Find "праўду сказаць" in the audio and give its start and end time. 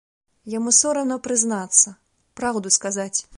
2.43-3.17